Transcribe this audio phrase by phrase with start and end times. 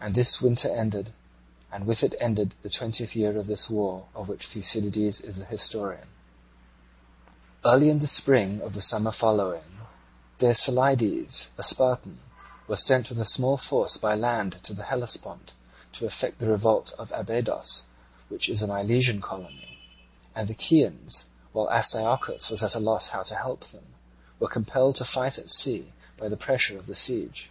[0.00, 1.12] And this winter ended,
[1.72, 5.46] and with it ended the twentieth year of this war of which Thucydides is the
[5.46, 6.10] historian.
[7.64, 9.78] Early in the spring of the summer following,
[10.38, 12.20] Dercyllidas, a Spartan,
[12.68, 15.54] was sent with a small force by land to the Hellespont
[15.94, 17.86] to effect the revolt of Abydos,
[18.28, 19.80] which is a Milesian colony;
[20.36, 23.94] and the Chians, while Astyochus was at a loss how to help them,
[24.38, 27.50] were compelled to fight at sea by the pressure of the siege.